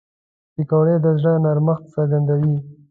پکورې 0.53 0.95
د 1.03 1.05
زړه 1.19 1.33
نرمښت 1.45 1.85
څرګندوي 1.93 2.55